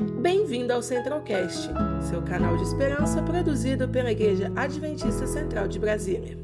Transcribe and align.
Bem-vindo 0.00 0.72
ao 0.72 0.82
Centralcast, 0.82 1.68
seu 2.08 2.22
canal 2.22 2.56
de 2.56 2.62
esperança 2.62 3.22
produzido 3.22 3.86
pela 3.86 4.10
Igreja 4.10 4.50
Adventista 4.56 5.26
Central 5.26 5.68
de 5.68 5.78
Brasília. 5.78 6.38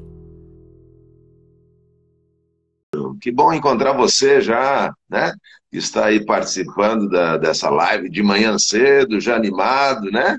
Que 3.21 3.33
bom 3.33 3.55
encontrar 3.55 3.93
você 3.93 4.43
já, 4.43 4.95
né? 5.09 5.33
Que 5.71 5.79
está 5.79 6.07
aí 6.07 6.23
participando 6.25 7.09
da, 7.09 7.39
dessa 7.39 7.71
live 7.71 8.11
de 8.11 8.23
manhã 8.23 8.59
cedo, 8.59 9.19
já 9.21 9.37
animado, 9.37 10.11
né? 10.11 10.39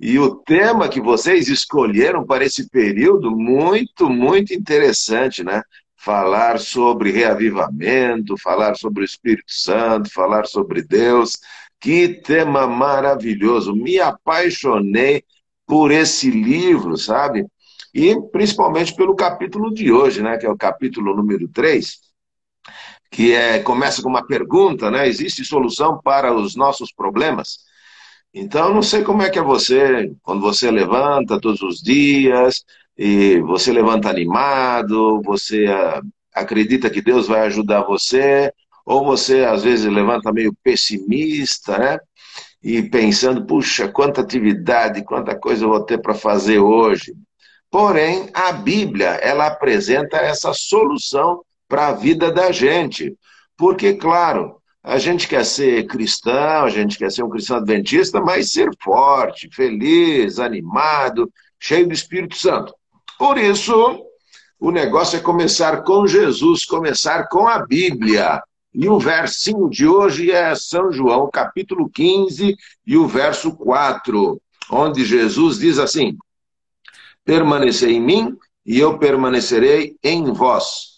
E 0.00 0.18
o 0.18 0.34
tema 0.36 0.88
que 0.88 1.02
vocês 1.02 1.48
escolheram 1.48 2.24
para 2.24 2.44
esse 2.46 2.70
período, 2.70 3.30
muito, 3.30 4.08
muito 4.08 4.54
interessante, 4.54 5.44
né? 5.44 5.62
Falar 5.96 6.58
sobre 6.58 7.10
reavivamento, 7.10 8.36
falar 8.38 8.74
sobre 8.76 9.02
o 9.02 9.04
Espírito 9.04 9.52
Santo, 9.52 10.10
falar 10.10 10.46
sobre 10.46 10.82
Deus. 10.82 11.38
Que 11.84 12.08
tema 12.08 12.66
maravilhoso! 12.66 13.76
Me 13.76 14.00
apaixonei 14.00 15.22
por 15.66 15.90
esse 15.90 16.30
livro, 16.30 16.96
sabe? 16.96 17.46
E 17.92 18.18
principalmente 18.32 18.96
pelo 18.96 19.14
capítulo 19.14 19.70
de 19.70 19.92
hoje, 19.92 20.22
né? 20.22 20.38
Que 20.38 20.46
é 20.46 20.50
o 20.50 20.56
capítulo 20.56 21.14
número 21.14 21.46
3, 21.46 21.98
que 23.10 23.34
é, 23.34 23.58
começa 23.58 24.00
com 24.02 24.08
uma 24.08 24.26
pergunta, 24.26 24.90
né? 24.90 25.06
Existe 25.06 25.44
solução 25.44 26.00
para 26.02 26.34
os 26.34 26.56
nossos 26.56 26.90
problemas? 26.90 27.58
Então, 28.32 28.72
não 28.72 28.82
sei 28.82 29.02
como 29.04 29.20
é 29.20 29.28
que 29.28 29.38
é 29.38 29.42
você, 29.42 30.10
quando 30.22 30.40
você 30.40 30.70
levanta 30.70 31.38
todos 31.38 31.60
os 31.60 31.82
dias, 31.82 32.64
e 32.96 33.40
você 33.40 33.70
levanta 33.70 34.08
animado, 34.08 35.20
você 35.22 35.66
ah, 35.66 36.00
acredita 36.32 36.88
que 36.88 37.02
Deus 37.02 37.28
vai 37.28 37.42
ajudar 37.42 37.82
você, 37.82 38.50
ou 38.84 39.04
você 39.04 39.44
às 39.44 39.62
vezes 39.64 39.90
levanta 39.90 40.32
meio 40.32 40.54
pessimista, 40.62 41.78
né? 41.78 41.98
E 42.62 42.82
pensando, 42.82 43.44
puxa, 43.44 43.88
quanta 43.88 44.20
atividade, 44.20 45.04
quanta 45.04 45.34
coisa 45.38 45.64
eu 45.64 45.68
vou 45.68 45.82
ter 45.82 46.00
para 46.00 46.14
fazer 46.14 46.58
hoje. 46.58 47.14
Porém, 47.70 48.30
a 48.32 48.52
Bíblia, 48.52 49.10
ela 49.16 49.46
apresenta 49.46 50.16
essa 50.16 50.52
solução 50.52 51.42
para 51.68 51.88
a 51.88 51.92
vida 51.92 52.30
da 52.30 52.52
gente. 52.52 53.14
Porque, 53.56 53.94
claro, 53.94 54.56
a 54.82 54.98
gente 54.98 55.26
quer 55.26 55.44
ser 55.44 55.86
cristão, 55.86 56.64
a 56.64 56.68
gente 56.68 56.98
quer 56.98 57.10
ser 57.10 57.22
um 57.22 57.30
cristão 57.30 57.56
adventista, 57.56 58.20
mas 58.20 58.52
ser 58.52 58.70
forte, 58.82 59.48
feliz, 59.52 60.38
animado, 60.38 61.30
cheio 61.58 61.86
do 61.86 61.94
Espírito 61.94 62.36
Santo. 62.36 62.74
Por 63.18 63.38
isso, 63.38 64.04
o 64.60 64.70
negócio 64.70 65.18
é 65.18 65.22
começar 65.22 65.82
com 65.82 66.06
Jesus, 66.06 66.64
começar 66.64 67.28
com 67.28 67.48
a 67.48 67.64
Bíblia. 67.64 68.42
E 68.74 68.88
o 68.88 68.98
versinho 68.98 69.70
de 69.70 69.86
hoje 69.86 70.32
é 70.32 70.52
São 70.56 70.90
João, 70.90 71.30
capítulo 71.32 71.88
15, 71.88 72.56
e 72.84 72.96
o 72.96 73.06
verso 73.06 73.54
4, 73.54 74.42
onde 74.68 75.04
Jesus 75.04 75.58
diz 75.58 75.78
assim: 75.78 76.16
Permanecei 77.24 77.92
em 77.92 78.00
mim, 78.00 78.36
e 78.66 78.80
eu 78.80 78.98
permanecerei 78.98 79.96
em 80.02 80.32
vós. 80.32 80.94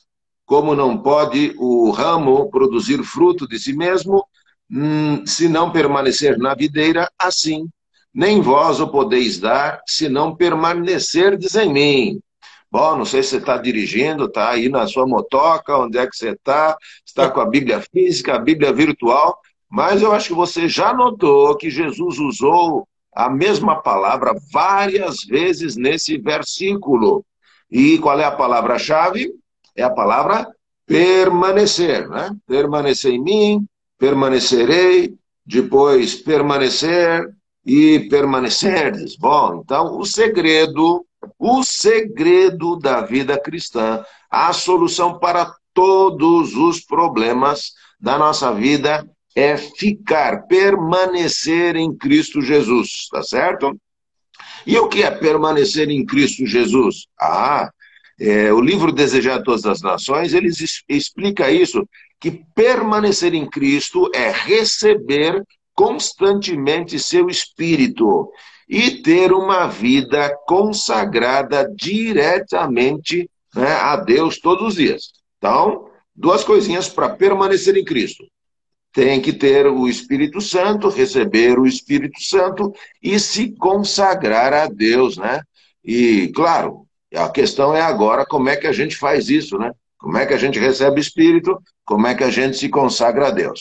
Como 0.46 0.74
não 0.74 0.96
pode 0.96 1.54
o 1.58 1.90
ramo 1.90 2.48
produzir 2.50 3.02
fruto 3.04 3.46
de 3.46 3.58
si 3.58 3.76
mesmo, 3.76 4.24
hum, 4.70 5.26
se 5.26 5.46
não 5.46 5.70
permanecer 5.70 6.38
na 6.38 6.54
videira, 6.54 7.10
assim, 7.18 7.68
nem 8.14 8.40
vós 8.40 8.80
o 8.80 8.88
podeis 8.88 9.38
dar, 9.38 9.82
se 9.86 10.08
não 10.08 10.34
permanecerdes 10.34 11.54
em 11.56 11.70
mim. 11.70 12.20
Bom, 12.70 12.96
não 12.96 13.04
sei 13.04 13.22
se 13.22 13.30
você 13.30 13.36
está 13.38 13.56
dirigindo, 13.56 14.24
está 14.24 14.50
aí 14.50 14.68
na 14.68 14.86
sua 14.86 15.06
motoca, 15.06 15.76
onde 15.78 15.98
é 15.98 16.06
que 16.06 16.16
você 16.16 16.30
está, 16.30 16.76
está 17.04 17.30
com 17.30 17.40
a 17.40 17.46
Bíblia 17.46 17.80
física, 17.80 18.34
a 18.34 18.38
Bíblia 18.38 18.72
virtual, 18.72 19.38
mas 19.68 20.02
eu 20.02 20.12
acho 20.12 20.28
que 20.28 20.34
você 20.34 20.68
já 20.68 20.92
notou 20.92 21.56
que 21.56 21.70
Jesus 21.70 22.18
usou 22.18 22.86
a 23.14 23.30
mesma 23.30 23.80
palavra 23.80 24.34
várias 24.52 25.24
vezes 25.24 25.76
nesse 25.76 26.18
versículo. 26.18 27.24
E 27.70 27.98
qual 27.98 28.20
é 28.20 28.24
a 28.24 28.30
palavra-chave? 28.30 29.32
É 29.74 29.82
a 29.82 29.90
palavra 29.90 30.46
permanecer, 30.86 32.08
né? 32.08 32.30
Permanecer 32.46 33.12
em 33.12 33.22
mim, 33.22 33.66
permanecerei, 33.98 35.14
depois 35.44 36.14
permanecer 36.14 37.28
e 37.64 38.00
permanecerdes. 38.08 39.16
Bom, 39.16 39.62
então 39.64 39.98
o 39.98 40.04
segredo 40.04 41.04
o 41.38 41.62
segredo 41.62 42.76
da 42.76 43.00
vida 43.02 43.38
cristã, 43.38 44.04
a 44.30 44.52
solução 44.52 45.18
para 45.18 45.54
todos 45.72 46.54
os 46.54 46.80
problemas 46.80 47.72
da 48.00 48.18
nossa 48.18 48.52
vida 48.52 49.08
é 49.34 49.56
ficar, 49.56 50.46
permanecer 50.46 51.76
em 51.76 51.94
Cristo 51.94 52.40
Jesus, 52.40 53.08
tá 53.10 53.22
certo? 53.22 53.76
E 54.66 54.76
o 54.78 54.88
que 54.88 55.02
é 55.02 55.10
permanecer 55.10 55.90
em 55.90 56.04
Cristo 56.04 56.46
Jesus? 56.46 57.06
Ah, 57.20 57.70
é, 58.18 58.50
o 58.52 58.60
livro 58.60 58.90
Desejado 58.90 59.40
a 59.40 59.44
Todas 59.44 59.66
as 59.66 59.82
Nações, 59.82 60.32
ele 60.32 60.48
explica 60.88 61.50
isso, 61.50 61.86
que 62.18 62.42
permanecer 62.54 63.34
em 63.34 63.48
Cristo 63.48 64.10
é 64.14 64.30
receber 64.30 65.42
constantemente 65.74 66.98
seu 66.98 67.28
Espírito 67.28 68.30
e 68.68 69.02
ter 69.02 69.32
uma 69.32 69.66
vida 69.66 70.36
consagrada 70.46 71.70
diretamente 71.74 73.30
né, 73.54 73.72
a 73.72 73.96
Deus 73.96 74.38
todos 74.38 74.68
os 74.68 74.74
dias. 74.74 75.12
Então, 75.38 75.88
duas 76.14 76.42
coisinhas 76.42 76.88
para 76.88 77.10
permanecer 77.10 77.76
em 77.76 77.84
Cristo. 77.84 78.24
Tem 78.92 79.20
que 79.20 79.32
ter 79.32 79.66
o 79.66 79.86
Espírito 79.86 80.40
Santo, 80.40 80.88
receber 80.88 81.58
o 81.58 81.66
Espírito 81.66 82.20
Santo 82.22 82.72
e 83.02 83.20
se 83.20 83.52
consagrar 83.52 84.52
a 84.52 84.66
Deus, 84.66 85.16
né? 85.16 85.42
E, 85.84 86.32
claro, 86.34 86.86
a 87.14 87.28
questão 87.28 87.74
é 87.74 87.82
agora 87.82 88.24
como 88.26 88.48
é 88.48 88.56
que 88.56 88.66
a 88.66 88.72
gente 88.72 88.96
faz 88.96 89.28
isso, 89.28 89.58
né? 89.58 89.70
Como 89.98 90.16
é 90.16 90.26
que 90.26 90.34
a 90.34 90.38
gente 90.38 90.58
recebe 90.58 90.98
o 90.98 91.00
Espírito, 91.00 91.58
como 91.84 92.06
é 92.06 92.14
que 92.14 92.24
a 92.24 92.30
gente 92.30 92.56
se 92.56 92.68
consagra 92.68 93.28
a 93.28 93.30
Deus. 93.30 93.60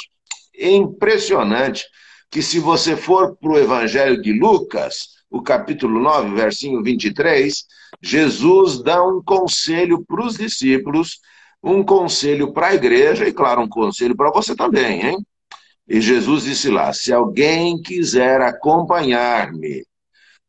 Impressionante 0.58 1.86
que 2.30 2.42
se 2.42 2.60
você 2.60 2.96
for 2.96 3.36
para 3.36 3.52
o 3.52 3.58
Evangelho 3.58 4.22
de 4.22 4.34
Lucas, 4.34 5.16
o 5.30 5.42
capítulo 5.42 6.00
9, 6.00 6.36
versinho 6.36 6.84
23, 6.84 7.66
Jesus 8.02 8.82
dá 8.82 9.04
um 9.04 9.22
conselho 9.24 10.04
para 10.06 10.26
os 10.26 10.38
discípulos, 10.38 11.20
um 11.64 11.84
conselho 11.84 12.54
para 12.54 12.68
a 12.68 12.76
igreja 12.76 13.28
e, 13.28 13.34
claro, 13.34 13.62
um 13.62 13.70
conselho 13.70 14.16
para 14.16 14.32
você 14.32 14.56
também, 14.56 15.06
hein? 15.06 15.26
E 15.88 16.02
Jesus 16.02 16.44
disse 16.44 16.70
lá: 16.70 16.92
se 16.94 17.14
alguém 17.14 17.82
quiser 17.82 18.42
acompanhar-me, 18.42 19.86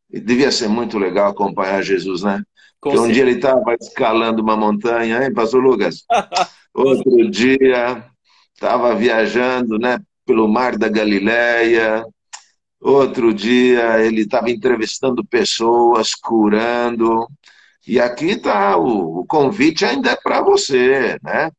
devia 0.09 0.51
ser 0.51 0.67
muito 0.67 0.97
legal 0.97 1.31
acompanhar 1.31 1.83
Jesus, 1.83 2.23
né? 2.23 2.41
Porque 2.79 2.97
um 2.97 3.11
dia 3.11 3.23
ele 3.23 3.31
estava 3.33 3.75
escalando 3.79 4.41
uma 4.41 4.55
montanha, 4.55 5.23
hein, 5.23 5.33
Pastor 5.33 5.61
Lucas? 5.61 6.03
Outro 6.73 7.29
dia 7.29 8.05
estava 8.53 8.95
viajando, 8.95 9.77
né, 9.79 9.99
pelo 10.27 10.47
mar 10.47 10.77
da 10.77 10.89
Galileia. 10.89 12.05
Outro 12.79 13.33
dia 13.33 13.99
ele 14.05 14.21
estava 14.21 14.51
entrevistando 14.51 15.25
pessoas, 15.25 16.13
curando. 16.13 17.27
E 17.87 17.99
aqui 17.99 18.31
está, 18.31 18.77
o, 18.77 19.21
o 19.21 19.25
convite 19.25 19.85
ainda 19.85 20.11
é 20.11 20.15
para 20.15 20.41
você, 20.41 21.17
né? 21.23 21.49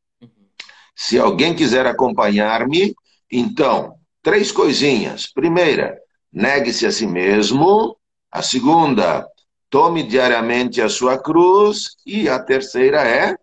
Se 0.95 1.19
alguém 1.19 1.55
quiser 1.55 1.87
acompanhar-me, 1.87 2.95
então, 3.33 3.95
três 4.23 4.53
coisinhas. 4.53 5.27
Primeira, 5.33 5.99
negue-se 6.33 6.87
a 6.87 6.93
si 6.93 7.07
mesmo. 7.07 7.97
A 8.31 8.43
segunda, 8.43 9.27
tome 9.71 10.03
diariamente 10.03 10.83
a 10.83 10.89
sua 10.89 11.17
cruz. 11.19 11.97
E 12.05 12.29
a 12.29 12.39
terceira 12.39 13.03
é, 13.09 13.35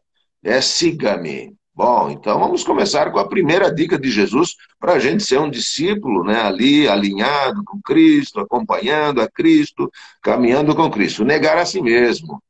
é 0.43 0.61
siga-me. 0.61 1.55
Bom, 1.75 2.09
então 2.09 2.39
vamos 2.39 2.63
começar 2.63 3.11
com 3.11 3.19
a 3.19 3.27
primeira 3.27 3.69
dica 3.69 3.99
de 3.99 4.09
Jesus 4.09 4.55
para 4.79 4.93
a 4.93 4.99
gente 4.99 5.23
ser 5.23 5.41
um 5.41 5.49
discípulo, 5.49 6.23
né, 6.23 6.41
ali 6.41 6.87
alinhado 6.87 7.61
com 7.65 7.81
Cristo, 7.81 8.39
acompanhando 8.39 9.21
a 9.21 9.29
Cristo, 9.29 9.91
caminhando 10.21 10.73
com 10.73 10.89
Cristo. 10.89 11.25
Negar 11.25 11.57
a 11.57 11.65
si 11.65 11.81
mesmo. 11.81 12.41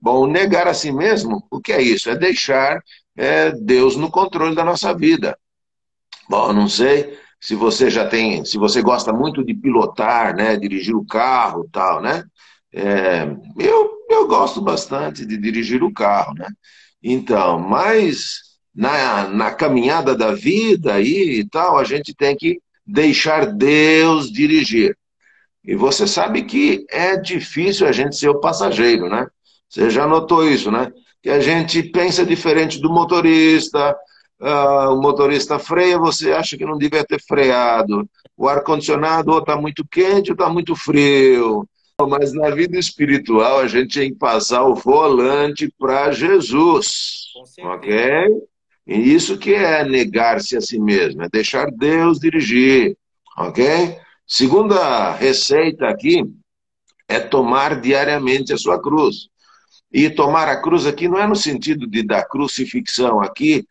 Bom, 0.00 0.26
negar 0.26 0.66
a 0.66 0.74
si 0.74 0.90
mesmo, 0.90 1.46
o 1.48 1.60
que 1.60 1.72
é 1.72 1.80
isso? 1.80 2.10
É 2.10 2.16
deixar 2.16 2.82
é, 3.16 3.52
Deus 3.52 3.94
no 3.94 4.10
controle 4.10 4.56
da 4.56 4.64
nossa 4.64 4.92
vida. 4.92 5.38
Bom, 6.28 6.52
não 6.52 6.68
sei 6.68 7.16
se 7.40 7.54
você 7.54 7.88
já 7.88 8.08
tem, 8.08 8.44
se 8.44 8.58
você 8.58 8.82
gosta 8.82 9.12
muito 9.12 9.44
de 9.44 9.54
pilotar, 9.54 10.34
né, 10.34 10.56
dirigir 10.56 10.96
o 10.96 11.06
carro, 11.06 11.68
tal, 11.70 12.02
né? 12.02 12.24
É, 12.72 13.22
eu, 13.60 13.92
eu 14.10 14.26
gosto 14.26 14.60
bastante 14.60 15.24
de 15.24 15.36
dirigir 15.36 15.84
o 15.84 15.92
carro, 15.92 16.34
né? 16.34 16.48
Então, 17.00 17.60
mas 17.60 18.51
na, 18.74 19.28
na 19.28 19.50
caminhada 19.50 20.14
da 20.14 20.32
vida 20.32 20.94
aí 20.94 21.40
e 21.40 21.48
tal, 21.48 21.78
a 21.78 21.84
gente 21.84 22.14
tem 22.14 22.36
que 22.36 22.60
deixar 22.86 23.46
Deus 23.46 24.30
dirigir. 24.30 24.96
E 25.64 25.74
você 25.76 26.06
sabe 26.06 26.42
que 26.42 26.84
é 26.90 27.16
difícil 27.16 27.86
a 27.86 27.92
gente 27.92 28.16
ser 28.16 28.28
o 28.28 28.40
passageiro, 28.40 29.08
né? 29.08 29.26
Você 29.68 29.88
já 29.90 30.06
notou 30.06 30.46
isso, 30.46 30.70
né? 30.70 30.92
Que 31.22 31.30
a 31.30 31.38
gente 31.38 31.82
pensa 31.82 32.26
diferente 32.26 32.80
do 32.80 32.90
motorista, 32.90 33.96
uh, 34.40 34.92
o 34.92 35.00
motorista 35.00 35.58
freia, 35.58 35.98
você 35.98 36.32
acha 36.32 36.56
que 36.58 36.64
não 36.64 36.76
devia 36.76 37.04
ter 37.04 37.22
freado. 37.22 38.08
O 38.36 38.48
ar-condicionado 38.48 39.30
ou 39.30 39.38
está 39.38 39.56
muito 39.56 39.86
quente 39.88 40.30
ou 40.30 40.34
está 40.34 40.48
muito 40.48 40.74
frio. 40.74 41.66
Mas 42.08 42.32
na 42.32 42.50
vida 42.50 42.76
espiritual 42.76 43.60
a 43.60 43.68
gente 43.68 44.00
tem 44.00 44.10
que 44.10 44.18
passar 44.18 44.64
o 44.64 44.74
volante 44.74 45.72
para 45.78 46.10
Jesus. 46.10 47.30
Ok? 47.62 48.02
E 48.92 49.14
isso 49.14 49.38
que 49.38 49.54
é 49.54 49.82
negar-se 49.84 50.54
a 50.54 50.60
si 50.60 50.78
mesmo, 50.78 51.22
é 51.22 51.28
deixar 51.30 51.70
Deus 51.70 52.18
dirigir. 52.18 52.94
Ok? 53.38 53.96
Segunda 54.26 55.12
receita 55.12 55.88
aqui 55.88 56.22
é 57.08 57.18
tomar 57.18 57.80
diariamente 57.80 58.52
a 58.52 58.58
sua 58.58 58.80
cruz. 58.80 59.28
E 59.90 60.10
tomar 60.10 60.46
a 60.46 60.60
cruz 60.60 60.86
aqui 60.86 61.08
não 61.08 61.18
é 61.18 61.26
no 61.26 61.34
sentido 61.34 61.86
de 61.86 62.02
da 62.02 62.22
crucifixão 62.22 63.20
aqui, 63.20 63.66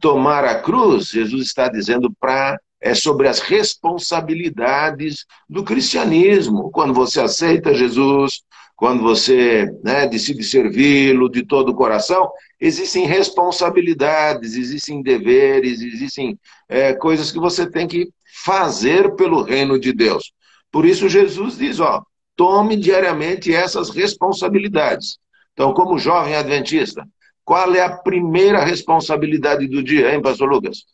tomar 0.00 0.44
a 0.44 0.60
cruz, 0.60 1.08
Jesus 1.08 1.46
está 1.46 1.68
dizendo 1.68 2.12
para 2.18 2.58
é 2.84 2.94
sobre 2.94 3.26
as 3.26 3.40
responsabilidades 3.40 5.24
do 5.48 5.64
cristianismo. 5.64 6.70
Quando 6.70 6.92
você 6.92 7.18
aceita 7.18 7.72
Jesus, 7.72 8.42
quando 8.76 9.02
você 9.02 9.66
né, 9.82 10.06
decide 10.06 10.44
servi-lo 10.44 11.30
de 11.30 11.46
todo 11.46 11.70
o 11.70 11.74
coração, 11.74 12.30
existem 12.60 13.06
responsabilidades, 13.06 14.54
existem 14.54 15.00
deveres, 15.00 15.80
existem 15.80 16.38
é, 16.68 16.92
coisas 16.92 17.32
que 17.32 17.38
você 17.38 17.64
tem 17.66 17.88
que 17.88 18.10
fazer 18.44 19.14
pelo 19.14 19.40
reino 19.40 19.80
de 19.80 19.90
Deus. 19.94 20.34
Por 20.70 20.84
isso 20.84 21.08
Jesus 21.08 21.56
diz, 21.56 21.80
ó, 21.80 22.02
tome 22.36 22.76
diariamente 22.76 23.50
essas 23.50 23.88
responsabilidades. 23.88 25.16
Então, 25.54 25.72
como 25.72 25.98
jovem 25.98 26.34
adventista, 26.34 27.08
qual 27.42 27.74
é 27.74 27.80
a 27.80 27.96
primeira 27.96 28.62
responsabilidade 28.62 29.66
do 29.68 29.82
dia, 29.82 30.14
hein, 30.14 30.20
pastor 30.20 30.50
Lucas? 30.50 30.84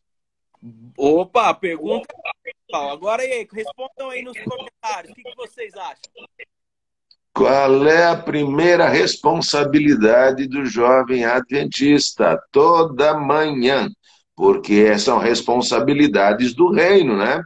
Opa, 0.96 1.54
pergunta. 1.54 2.06
Agora 2.72 3.22
aí, 3.22 3.46
respondam 3.50 4.10
aí 4.10 4.22
nos 4.22 4.38
comentários. 4.38 5.12
O 5.12 5.14
que, 5.14 5.22
que 5.22 5.36
vocês 5.36 5.74
acham? 5.74 6.10
Qual 7.32 7.86
é 7.86 8.06
a 8.06 8.16
primeira 8.16 8.88
responsabilidade 8.88 10.46
do 10.46 10.64
jovem 10.66 11.24
adventista? 11.24 12.38
Toda 12.52 13.18
manhã. 13.18 13.88
Porque 14.36 14.98
são 14.98 15.18
responsabilidades 15.18 16.54
do 16.54 16.70
reino, 16.70 17.16
né? 17.16 17.42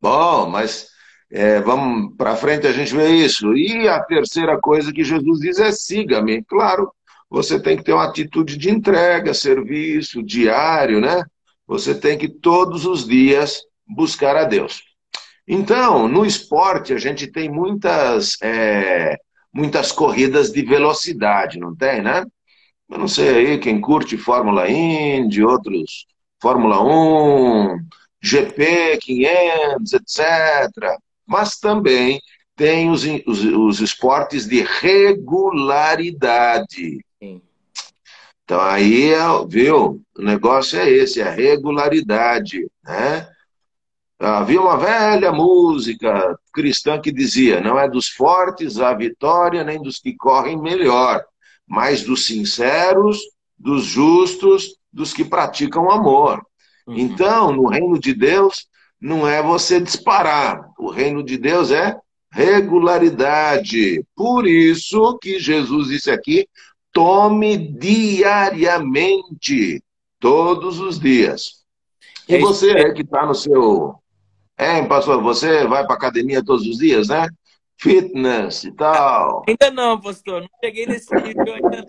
Bom, 0.00 0.48
mas 0.48 0.88
é, 1.30 1.60
vamos 1.60 2.16
para 2.16 2.36
frente 2.36 2.66
a 2.66 2.72
gente 2.72 2.94
vê 2.94 3.08
isso. 3.10 3.54
E 3.54 3.88
a 3.88 4.02
terceira 4.02 4.58
coisa 4.60 4.92
que 4.92 5.04
Jesus 5.04 5.40
diz 5.40 5.58
é 5.58 5.70
siga-me. 5.70 6.42
Claro, 6.44 6.92
você 7.28 7.60
tem 7.60 7.76
que 7.76 7.84
ter 7.84 7.92
uma 7.92 8.04
atitude 8.04 8.56
de 8.56 8.70
entrega, 8.70 9.32
serviço, 9.32 10.22
diário, 10.22 11.00
né? 11.00 11.22
Você 11.70 11.94
tem 11.94 12.18
que 12.18 12.28
todos 12.28 12.84
os 12.84 13.06
dias 13.06 13.62
buscar 13.86 14.36
a 14.36 14.42
Deus. 14.42 14.82
Então, 15.46 16.08
no 16.08 16.26
esporte, 16.26 16.92
a 16.92 16.98
gente 16.98 17.28
tem 17.28 17.48
muitas, 17.48 18.36
é, 18.42 19.16
muitas 19.54 19.92
corridas 19.92 20.50
de 20.50 20.62
velocidade, 20.62 21.60
não 21.60 21.76
tem, 21.76 22.02
né? 22.02 22.24
Eu 22.90 22.98
não 22.98 23.06
sei 23.06 23.28
aí 23.28 23.56
quem 23.58 23.80
curte 23.80 24.16
Fórmula 24.16 24.68
Indy, 24.68 25.44
outros 25.44 26.06
Fórmula 26.42 26.82
1, 26.82 27.78
GP 28.20 28.98
500, 28.98 29.92
etc. 29.92 30.26
Mas 31.24 31.60
também 31.60 32.20
tem 32.56 32.90
os, 32.90 33.04
os, 33.28 33.44
os 33.44 33.80
esportes 33.80 34.48
de 34.48 34.62
regularidade. 34.80 36.98
Então 38.50 38.60
aí, 38.60 39.12
viu, 39.46 40.02
o 40.18 40.22
negócio 40.22 40.76
é 40.76 40.90
esse, 40.90 41.20
é 41.20 41.22
a 41.22 41.30
regularidade, 41.30 42.68
né? 42.82 43.28
Havia 44.18 44.60
uma 44.60 44.76
velha 44.76 45.30
música 45.30 46.36
cristã 46.52 47.00
que 47.00 47.12
dizia: 47.12 47.60
não 47.60 47.78
é 47.78 47.88
dos 47.88 48.08
fortes 48.08 48.80
a 48.80 48.92
vitória, 48.92 49.62
nem 49.62 49.80
dos 49.80 50.00
que 50.00 50.16
correm 50.16 50.60
melhor, 50.60 51.24
mas 51.64 52.02
dos 52.02 52.26
sinceros, 52.26 53.20
dos 53.56 53.84
justos, 53.84 54.74
dos 54.92 55.12
que 55.12 55.24
praticam 55.24 55.88
amor. 55.88 56.44
Uhum. 56.88 56.96
Então, 56.96 57.52
no 57.52 57.68
reino 57.68 58.00
de 58.00 58.12
Deus, 58.12 58.66
não 59.00 59.28
é 59.28 59.40
você 59.40 59.80
disparar, 59.80 60.60
o 60.76 60.90
reino 60.90 61.22
de 61.22 61.38
Deus 61.38 61.70
é 61.70 61.96
regularidade. 62.32 64.04
Por 64.16 64.44
isso 64.44 65.16
que 65.18 65.38
Jesus 65.38 65.86
disse 65.86 66.10
aqui: 66.10 66.48
tome 66.92 67.56
diariamente, 67.56 69.82
todos 70.18 70.80
os 70.80 70.98
dias. 70.98 71.60
E 72.28 72.38
você 72.38 72.72
é 72.72 72.92
que 72.92 73.02
está 73.02 73.24
no 73.26 73.34
seu. 73.34 73.94
É, 74.56 74.82
pastor, 74.84 75.22
você 75.22 75.66
vai 75.66 75.84
para 75.84 75.96
academia 75.96 76.44
todos 76.44 76.66
os 76.66 76.78
dias, 76.78 77.08
né? 77.08 77.28
Fitness 77.78 78.64
e 78.64 78.72
tal. 78.72 79.44
Ainda 79.48 79.70
não, 79.70 79.98
pastor, 79.98 80.42
não 80.42 80.48
cheguei 80.62 80.84
nesse 80.84 81.14
nível 81.14 81.54
ainda. 81.54 81.86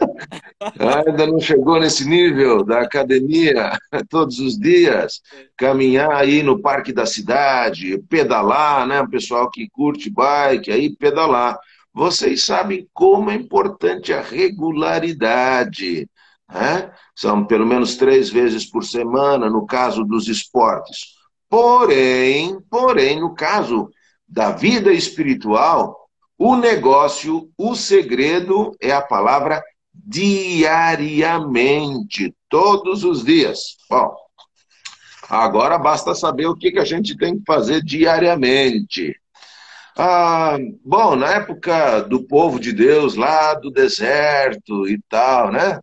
ainda 1.06 1.28
não 1.28 1.40
chegou 1.40 1.82
nesse 1.82 2.08
nível 2.08 2.64
da 2.64 2.80
academia 2.80 3.78
todos 4.10 4.40
os 4.40 4.58
dias. 4.58 5.22
Caminhar 5.58 6.14
aí 6.14 6.42
no 6.42 6.62
parque 6.62 6.94
da 6.94 7.06
cidade, 7.06 7.98
pedalar, 8.10 8.88
né? 8.88 9.02
O 9.02 9.10
pessoal 9.10 9.52
que 9.52 9.68
curte 9.70 10.10
bike, 10.10 10.72
aí 10.72 10.96
pedalar. 10.96 11.60
Vocês 11.94 12.44
sabem 12.44 12.88
como 12.94 13.30
é 13.30 13.36
importante 13.36 14.14
a 14.14 14.22
regularidade. 14.22 16.10
Né? 16.50 16.92
São 17.16 17.46
pelo 17.46 17.66
menos 17.66 17.96
três 17.96 18.30
vezes 18.30 18.66
por 18.66 18.84
semana, 18.84 19.50
no 19.50 19.66
caso 19.66 20.04
dos 20.04 20.28
esportes. 20.28 21.16
Porém, 21.50 22.60
porém, 22.70 23.20
no 23.20 23.34
caso 23.34 23.90
da 24.28 24.52
vida 24.52 24.94
espiritual, 24.94 25.98
o 26.38 26.56
negócio, 26.56 27.50
o 27.58 27.76
segredo 27.76 28.72
é 28.82 28.92
a 28.92 29.02
palavra 29.02 29.62
diariamente, 29.94 32.34
todos 32.50 33.04
os 33.04 33.24
dias. 33.24 33.78
Bom, 33.90 34.16
agora 35.30 35.78
basta 35.78 36.16
saber 36.16 36.48
o 36.48 36.56
que, 36.56 36.72
que 36.72 36.80
a 36.80 36.86
gente 36.86 37.18
tem 37.18 37.38
que 37.38 37.44
fazer 37.46 37.84
diariamente. 37.84 39.21
Ah, 39.98 40.58
bom, 40.86 41.16
na 41.16 41.34
época 41.34 42.02
do 42.02 42.24
povo 42.24 42.60
de 42.60 42.72
Deus, 42.72 43.16
lá 43.16 43.54
do 43.56 43.70
deserto 43.70 44.88
e 44.88 45.00
tal, 45.10 45.52
né? 45.52 45.80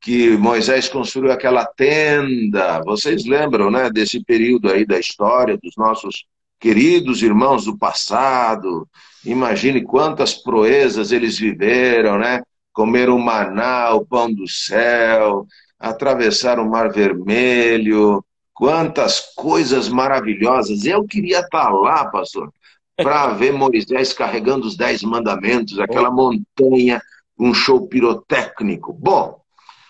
Que 0.00 0.36
Moisés 0.36 0.88
construiu 0.88 1.32
aquela 1.32 1.64
tenda. 1.64 2.82
Vocês 2.84 3.24
lembram, 3.26 3.70
né? 3.70 3.90
Desse 3.90 4.22
período 4.22 4.70
aí 4.70 4.86
da 4.86 4.98
história 4.98 5.56
dos 5.56 5.72
nossos 5.76 6.26
queridos 6.60 7.22
irmãos 7.22 7.64
do 7.64 7.76
passado. 7.78 8.86
Imagine 9.24 9.82
quantas 9.82 10.34
proezas 10.34 11.10
eles 11.12 11.38
viveram, 11.38 12.18
né? 12.18 12.42
Comeram 12.72 13.18
maná, 13.18 13.94
o 13.94 14.04
pão 14.04 14.32
do 14.32 14.46
céu, 14.46 15.46
atravessaram 15.78 16.64
o 16.64 16.70
Mar 16.70 16.92
Vermelho. 16.92 18.24
Quantas 18.54 19.20
coisas 19.34 19.88
maravilhosas. 19.88 20.84
Eu 20.84 21.04
queria 21.04 21.40
estar 21.40 21.70
lá, 21.70 22.04
pastor 22.10 22.50
para 22.96 23.28
ver 23.28 23.52
Moisés 23.52 24.12
carregando 24.12 24.66
os 24.66 24.76
dez 24.76 25.02
mandamentos, 25.02 25.78
aquela 25.78 26.10
montanha, 26.10 27.00
um 27.38 27.52
show 27.52 27.86
pirotécnico. 27.86 28.92
Bom, 28.92 29.40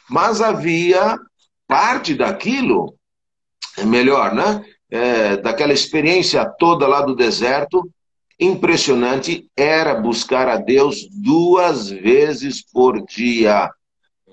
mas 0.09 0.41
havia 0.41 1.19
parte 1.67 2.15
daquilo, 2.15 2.95
é 3.77 3.85
melhor, 3.85 4.35
né? 4.35 4.65
É, 4.91 5.37
daquela 5.37 5.73
experiência 5.73 6.45
toda 6.59 6.87
lá 6.87 7.01
do 7.01 7.15
deserto, 7.15 7.89
impressionante, 8.39 9.49
era 9.57 9.95
buscar 9.95 10.49
a 10.49 10.57
Deus 10.57 11.09
duas 11.11 11.89
vezes 11.89 12.63
por 12.63 13.05
dia, 13.05 13.71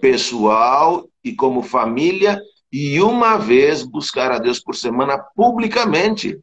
pessoal 0.02 1.08
e 1.24 1.34
como 1.34 1.64
família, 1.64 2.40
e 2.72 3.00
uma 3.02 3.38
vez 3.38 3.84
buscar 3.84 4.32
a 4.32 4.40
Deus 4.40 4.60
por 4.60 4.76
semana 4.76 5.18
publicamente. 5.18 6.40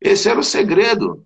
Esse 0.00 0.28
era 0.28 0.38
o 0.38 0.44
segredo. 0.44 1.24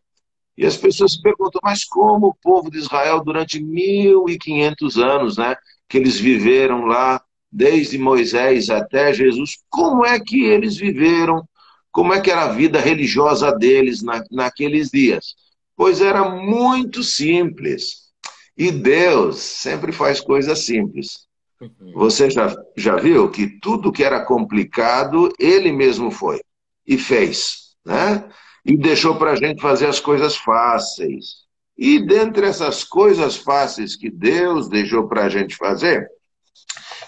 E 0.56 0.66
as 0.66 0.76
pessoas 0.76 1.12
se 1.12 1.22
perguntam, 1.22 1.60
mas 1.62 1.84
como 1.84 2.28
o 2.28 2.34
povo 2.34 2.70
de 2.70 2.78
Israel, 2.78 3.22
durante 3.24 3.58
1.500 3.58 5.02
anos, 5.02 5.36
né, 5.36 5.56
que 5.88 5.96
eles 5.96 6.18
viveram 6.18 6.84
lá, 6.84 7.22
desde 7.50 7.98
Moisés 7.98 8.70
até 8.70 9.12
Jesus, 9.12 9.58
como 9.68 10.06
é 10.06 10.18
que 10.18 10.44
eles 10.44 10.76
viveram? 10.76 11.46
Como 11.90 12.14
é 12.14 12.20
que 12.20 12.30
era 12.30 12.44
a 12.44 12.52
vida 12.52 12.80
religiosa 12.80 13.52
deles 13.52 14.02
na, 14.02 14.24
naqueles 14.30 14.90
dias? 14.90 15.34
Pois 15.76 16.00
era 16.00 16.30
muito 16.30 17.02
simples. 17.02 18.02
E 18.56 18.70
Deus 18.70 19.38
sempre 19.38 19.92
faz 19.92 20.20
coisas 20.20 20.60
simples. 20.60 21.26
Uhum. 21.60 21.92
Você 21.94 22.30
já, 22.30 22.54
já 22.76 22.96
viu 22.96 23.30
que 23.30 23.46
tudo 23.60 23.92
que 23.92 24.02
era 24.02 24.24
complicado, 24.24 25.30
ele 25.38 25.70
mesmo 25.70 26.10
foi 26.10 26.40
e 26.86 26.96
fez. 26.96 27.74
Né? 27.84 28.28
E 28.64 28.76
deixou 28.76 29.16
para 29.16 29.32
a 29.32 29.36
gente 29.36 29.60
fazer 29.60 29.86
as 29.86 30.00
coisas 30.00 30.36
fáceis. 30.36 31.42
E 31.76 32.04
dentre 32.04 32.46
essas 32.46 32.84
coisas 32.84 33.36
fáceis 33.36 33.96
que 33.96 34.10
Deus 34.10 34.68
deixou 34.68 35.08
para 35.08 35.24
a 35.24 35.28
gente 35.28 35.56
fazer, 35.56 36.06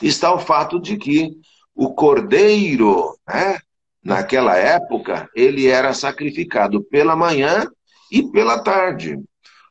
está 0.02 0.32
o 0.34 0.38
fato 0.38 0.80
de 0.80 0.96
que 0.96 1.30
o 1.74 1.94
cordeiro, 1.94 3.16
né? 3.28 3.58
naquela 4.02 4.56
época, 4.56 5.28
ele 5.34 5.66
era 5.66 5.94
sacrificado 5.94 6.82
pela 6.84 7.16
manhã 7.16 7.66
e 8.12 8.22
pela 8.22 8.58
tarde, 8.62 9.18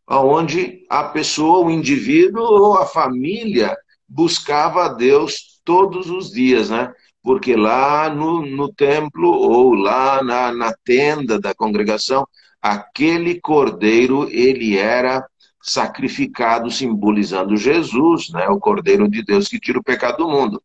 onde 0.09 0.85
a 0.89 1.03
pessoa, 1.03 1.65
o 1.65 1.71
indivíduo 1.71 2.41
ou 2.41 2.77
a 2.77 2.85
família 2.85 3.77
buscava 4.07 4.85
a 4.85 4.89
Deus 4.89 5.61
todos 5.63 6.09
os 6.09 6.31
dias, 6.31 6.69
né? 6.69 6.91
Porque 7.23 7.55
lá 7.55 8.09
no, 8.09 8.45
no 8.45 8.71
templo 8.71 9.29
ou 9.29 9.73
lá 9.73 10.21
na, 10.21 10.51
na 10.51 10.73
tenda 10.83 11.39
da 11.39 11.55
congregação, 11.55 12.27
aquele 12.61 13.39
cordeiro, 13.39 14.29
ele 14.29 14.77
era 14.77 15.25
sacrificado, 15.61 16.69
simbolizando 16.69 17.55
Jesus, 17.55 18.29
né? 18.29 18.49
o 18.49 18.59
Cordeiro 18.59 19.07
de 19.07 19.23
Deus 19.23 19.47
que 19.47 19.59
tira 19.59 19.79
o 19.79 19.83
pecado 19.83 20.17
do 20.17 20.29
mundo. 20.29 20.61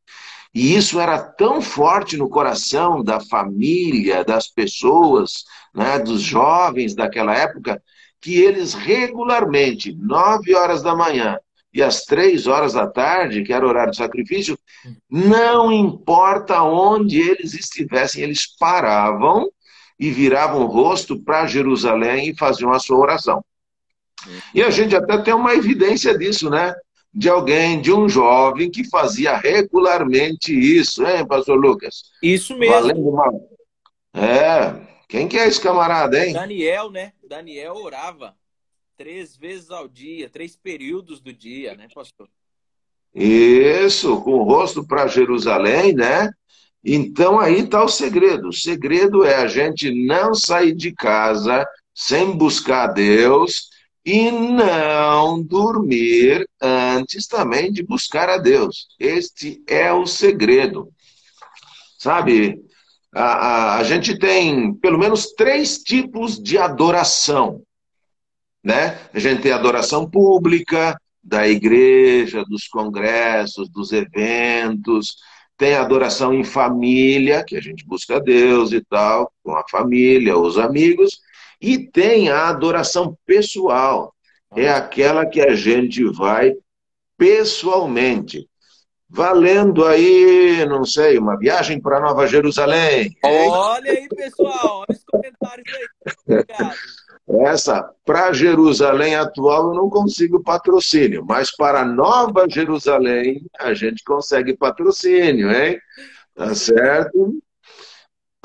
E 0.53 0.75
isso 0.75 0.99
era 0.99 1.19
tão 1.19 1.62
forte 1.62 2.17
no 2.17 2.29
coração 2.29 3.05
da 3.05 3.21
família, 3.21 4.25
das 4.25 4.49
pessoas, 4.49 5.45
né, 5.75 5.99
dos 5.99 6.23
jovens 6.23 6.95
daquela 6.95 7.35
época, 7.35 7.81
que 8.21 8.41
eles 8.41 8.75
regularmente, 8.75 9.95
nove 9.95 10.55
horas 10.57 10.83
da 10.83 10.97
manhã 10.97 11.38
e 11.78 11.82
às 11.82 12.04
três 12.04 12.49
horas 12.49 12.73
da 12.73 12.88
tarde, 12.88 13.44
que 13.44 13.52
era 13.52 13.64
o 13.64 13.68
horário 13.68 13.92
de 13.92 13.99
sacrifício, 13.99 14.58
não 15.08 15.70
importa 15.70 16.61
onde 16.61 17.20
eles 17.20 17.54
estivessem, 17.54 18.25
eles 18.25 18.49
paravam 18.58 19.49
e 19.99 20.11
viravam 20.11 20.62
o 20.62 20.66
rosto 20.66 21.23
para 21.23 21.47
Jerusalém 21.47 22.30
e 22.30 22.37
faziam 22.37 22.73
a 22.73 22.80
sua 22.80 22.99
oração. 22.99 23.44
E 24.52 24.61
a 24.61 24.70
gente 24.70 24.97
até 24.97 25.18
tem 25.18 25.32
uma 25.32 25.54
evidência 25.54 26.18
disso, 26.18 26.50
né? 26.50 26.75
De 27.14 27.28
alguém, 27.28 27.80
de 27.80 27.92
um 27.92 28.08
jovem 28.08 28.68
que 28.68 28.82
fazia 28.90 29.37
regularmente 29.37 30.52
isso, 30.52 31.06
hein, 31.06 31.25
pastor 31.25 31.56
Lucas? 31.56 32.02
Isso 32.20 32.58
mesmo. 32.58 33.08
Uma... 33.08 33.32
É, 34.12 34.75
quem 35.08 35.28
que 35.28 35.38
é 35.38 35.47
esse 35.47 35.61
camarada, 35.61 36.26
hein? 36.26 36.32
Daniel, 36.32 36.90
né? 36.90 37.12
Daniel 37.28 37.76
orava 37.76 38.35
três 38.99 39.37
vezes 39.37 39.71
ao 39.71 39.87
dia, 39.87 40.28
três 40.28 40.57
períodos 40.57 41.21
do 41.21 41.33
dia, 41.33 41.76
né, 41.76 41.87
pastor? 41.95 42.28
Isso, 43.14 44.21
com 44.23 44.33
o 44.33 44.43
rosto 44.43 44.85
para 44.85 45.07
Jerusalém, 45.07 45.95
né? 45.95 46.31
Então 46.85 47.38
aí 47.38 47.61
está 47.61 47.83
o 47.83 47.88
segredo. 47.88 48.49
O 48.49 48.52
segredo 48.52 49.25
é 49.25 49.37
a 49.37 49.47
gente 49.47 49.90
não 50.07 50.35
sair 50.35 50.75
de 50.75 50.93
casa 50.93 51.64
sem 51.95 52.37
buscar 52.37 52.88
Deus 52.88 53.69
e 54.05 54.31
não 54.31 55.43
dormir 55.43 56.49
antes 56.61 57.26
também 57.26 57.71
de 57.71 57.83
buscar 57.83 58.28
a 58.28 58.38
Deus. 58.38 58.88
Este 58.99 59.62
é 59.67 59.93
o 59.93 60.07
segredo. 60.07 60.88
Sabe, 61.99 62.61
a, 63.14 63.23
a, 63.23 63.76
a 63.78 63.85
gente 63.85 64.19
tem 64.19 64.73
pelo 64.75 64.99
menos 64.99 65.33
três 65.33 65.78
tipos 65.78 66.40
de 66.40 66.59
adoração. 66.59 67.62
Né? 68.68 68.98
A 69.14 69.18
gente 69.18 69.40
tem 69.40 69.50
adoração 69.50 70.06
pública, 70.06 70.94
da 71.25 71.48
igreja, 71.48 72.44
dos 72.44 72.68
congressos, 72.68 73.66
dos 73.70 73.92
eventos, 73.92 75.16
tem 75.56 75.75
adoração 75.75 76.34
em 76.34 76.44
família, 76.44 77.42
que 77.42 77.56
a 77.56 77.62
gente 77.62 77.87
busca 77.87 78.20
Deus 78.20 78.70
e 78.72 78.82
tal, 78.84 79.32
com 79.42 79.56
a 79.56 79.64
família, 79.70 80.37
os 80.37 80.58
amigos, 80.58 81.18
e 81.58 81.78
tem 81.78 82.28
a 82.28 82.48
adoração 82.48 83.16
pessoal, 83.25 84.14
é 84.54 84.68
aquela 84.68 85.25
que 85.25 85.40
a 85.40 85.54
gente 85.54 86.04
vai 86.04 86.52
pessoalmente. 87.16 88.46
Valendo 89.08 89.87
aí, 89.87 90.66
não 90.66 90.84
sei, 90.84 91.16
uma 91.16 91.38
viagem 91.38 91.80
para 91.80 92.00
Nova 92.00 92.26
Jerusalém. 92.26 93.16
Olha 93.25 93.92
aí, 93.92 94.06
pessoal, 94.08 94.80
olha 94.80 94.94
os 94.94 95.04
comentários 95.04 95.75
aí. 95.75 96.12
Obrigado. 96.26 96.76
Essa, 97.28 97.90
para 98.06 98.32
Jerusalém 98.32 99.14
atual, 99.14 99.68
eu 99.68 99.75
não 99.75 99.90
consigo 99.90 100.42
patrocínio, 100.42 101.25
mas 101.26 101.54
para 101.54 101.85
Nova 101.85 102.49
Jerusalém, 102.49 103.44
a 103.61 103.75
gente 103.75 104.02
consegue 104.02 104.56
patrocínio, 104.56 105.50
hein? 105.50 105.78
Tá 106.35 106.54
certo? 106.54 107.38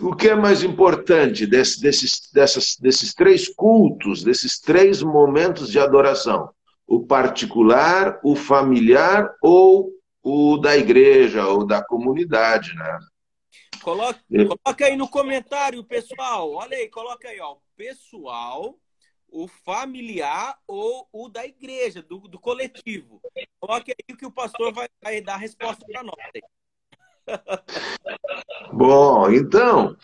O 0.02 0.14
que 0.14 0.28
é 0.28 0.36
mais 0.36 0.64
importante 0.64 1.46
desse, 1.46 1.80
desses, 1.80 2.30
dessas, 2.34 2.76
desses 2.78 3.14
três 3.14 3.48
cultos, 3.48 4.22
desses 4.22 4.60
três 4.60 5.02
momentos 5.02 5.70
de 5.72 5.80
adoração? 5.80 6.50
O 6.86 7.06
particular, 7.06 8.20
o 8.22 8.36
familiar 8.36 9.34
ou 9.42 9.92
o 10.22 10.58
da 10.58 10.76
igreja 10.76 11.48
ou 11.48 11.66
da 11.66 11.82
comunidade, 11.82 12.76
né? 12.76 13.00
Coloca, 13.84 14.20
coloca 14.32 14.86
aí 14.86 14.96
no 14.96 15.10
comentário, 15.10 15.84
pessoal. 15.84 16.54
Olha 16.54 16.78
aí, 16.78 16.88
coloca 16.90 17.28
aí, 17.28 17.40
ó. 17.42 17.58
Pessoal, 17.76 18.80
o 19.28 19.48
familiar 19.48 20.58
ou 20.66 21.08
o 21.12 21.28
da 21.28 21.46
igreja, 21.46 22.02
do, 22.02 22.20
do 22.20 22.40
coletivo. 22.40 23.22
Coloque 23.60 23.92
aí 23.92 24.16
que 24.16 24.26
o 24.26 24.32
pastor 24.32 24.74
vai, 24.74 24.88
vai 25.04 25.22
dar 25.22 25.34
a 25.34 25.38
resposta 25.38 25.86
para 25.86 26.02
nós. 26.02 26.16
Bom, 28.72 29.30
então, 29.30 29.98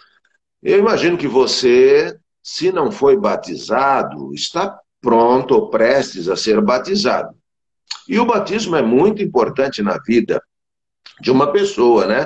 eu 0.61 0.77
imagino 0.79 1.17
que 1.17 1.27
você, 1.27 2.19
se 2.43 2.73
não 2.73 2.91
foi 2.91 3.15
batizado, 3.15 4.33
está 4.33 4.77
pronto 4.99 5.55
ou 5.55 5.69
prestes 5.69 6.27
a 6.27 6.35
ser 6.35 6.59
batizado. 6.61 7.33
E 8.09 8.19
o 8.19 8.25
batismo 8.25 8.75
é 8.75 8.81
muito 8.81 9.23
importante 9.23 9.81
na 9.81 9.97
vida 9.99 10.43
de 11.21 11.31
uma 11.31 11.51
pessoa, 11.51 12.05
né? 12.05 12.25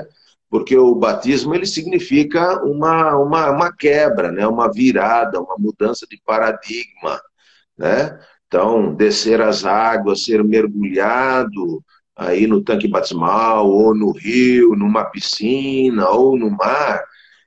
Porque 0.54 0.78
o 0.78 0.94
batismo 0.94 1.56
ele 1.56 1.66
significa 1.66 2.64
uma, 2.64 3.18
uma, 3.18 3.50
uma 3.50 3.76
quebra, 3.76 4.32
né? 4.32 4.46
uma 4.46 4.72
virada, 4.72 5.42
uma 5.42 5.56
mudança 5.58 6.06
de 6.08 6.22
paradigma. 6.24 7.20
Né? 7.76 8.20
Então, 8.46 8.94
descer 8.94 9.42
as 9.42 9.66
águas, 9.66 10.26
ser 10.26 10.44
mergulhado 10.44 11.84
aí 12.16 12.46
no 12.46 12.64
tanque 12.64 12.88
batismal, 12.88 13.68
ou 13.68 13.96
no 13.96 14.12
rio, 14.12 14.76
numa 14.76 15.06
piscina, 15.06 16.08
ou 16.10 16.38
no 16.38 16.52
mar, 16.52 17.04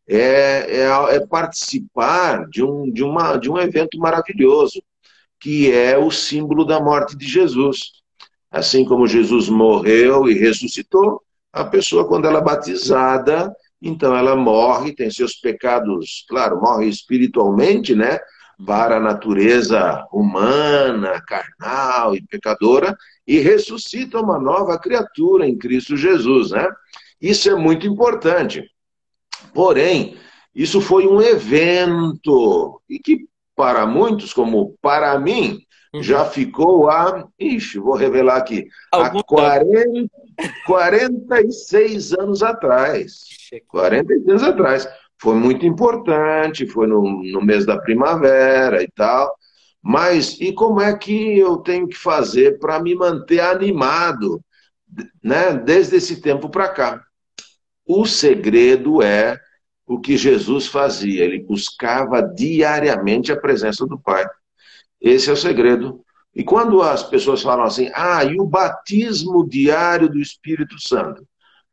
é, 0.09 0.81
é, 0.81 1.15
é, 1.15 1.27
participar 1.29 2.49
de 2.49 2.65
um, 2.65 2.91
de, 2.91 3.05
uma, 3.05 3.37
de 3.37 3.49
um 3.49 3.57
evento 3.57 3.97
maravilhoso, 3.99 4.83
que 5.39 5.71
é 5.71 5.97
o 5.97 6.11
símbolo 6.11 6.65
da 6.65 6.81
morte 6.81 7.17
de 7.17 7.25
Jesus. 7.25 7.93
Assim 8.51 8.85
como 8.85 9.07
Jesus 9.07 9.49
morreu 9.49 10.29
e 10.29 10.35
ressuscitou, 10.35 11.23
a 11.57 11.65
pessoa, 11.65 12.07
quando 12.07 12.27
ela 12.27 12.39
é 12.39 12.45
batizada, 12.45 13.51
então 13.81 14.15
ela 14.15 14.37
morre, 14.37 14.95
tem 14.95 15.11
seus 15.11 15.35
pecados, 15.35 16.25
claro, 16.29 16.61
morre 16.61 16.87
espiritualmente, 16.87 17.95
né? 17.95 18.19
Para 18.65 18.97
a 18.97 19.01
natureza 19.01 20.07
humana, 20.13 21.21
carnal 21.27 22.15
e 22.15 22.23
pecadora, 22.23 22.95
e 23.27 23.39
ressuscita 23.39 24.21
uma 24.21 24.39
nova 24.39 24.79
criatura 24.79 25.47
em 25.47 25.57
Cristo 25.57 25.97
Jesus, 25.97 26.51
né? 26.51 26.69
Isso 27.21 27.49
é 27.49 27.55
muito 27.55 27.87
importante. 27.87 28.63
Porém, 29.55 30.17
isso 30.55 30.81
foi 30.81 31.07
um 31.07 31.21
evento 31.21 32.81
e 32.89 32.99
que 32.99 33.27
para 33.55 33.87
muitos, 33.87 34.35
como 34.35 34.77
para 34.83 35.19
mim, 35.19 35.59
uhum. 35.95 36.03
já 36.03 36.27
ficou 36.27 36.91
há, 36.91 37.27
ixi, 37.39 37.79
vou 37.79 37.95
revelar 37.95 38.37
aqui, 38.37 38.67
Algum 38.93 39.21
há 39.21 39.25
40, 39.25 40.11
46 40.67 42.13
anos 42.15 42.43
atrás. 42.43 43.25
46 43.69 44.29
anos 44.29 44.43
atrás. 44.43 44.89
Foi 45.19 45.35
muito 45.35 45.65
importante, 45.65 46.67
foi 46.67 46.87
no, 46.87 47.03
no 47.03 47.43
mês 47.43 47.65
da 47.65 47.79
primavera 47.79 48.83
e 48.83 48.89
tal. 48.95 49.35
Mas 49.83 50.37
e 50.41 50.53
como 50.53 50.81
é 50.81 50.97
que 50.97 51.39
eu 51.39 51.59
tenho 51.59 51.87
que 51.87 51.97
fazer 51.97 52.59
para 52.59 52.81
me 52.81 52.95
manter 52.95 53.41
animado, 53.41 54.41
né, 55.23 55.55
desde 55.55 55.97
esse 55.97 56.21
tempo 56.21 56.49
para 56.51 56.69
cá? 56.69 57.03
O 57.87 58.05
segredo 58.05 59.01
é 59.01 59.39
o 59.87 60.01
que 60.01 60.17
Jesus 60.17 60.67
fazia, 60.67 61.25
ele 61.25 61.45
buscava 61.45 62.21
diariamente 62.21 63.31
a 63.31 63.41
presença 63.41 63.87
do 63.87 63.99
Pai. 63.99 64.27
Esse 65.01 65.31
é 65.31 65.33
o 65.33 65.37
segredo. 65.37 66.05
E 66.37 66.45
quando 66.45 66.83
as 66.83 67.03
pessoas 67.03 67.43
falam 67.43 67.65
assim, 67.65 67.91
ah, 67.95 68.23
e 68.23 68.39
o 68.39 68.47
batismo 68.47 69.49
diário 69.49 70.09
do 70.09 70.21
Espírito 70.21 70.79
Santo? 70.79 71.27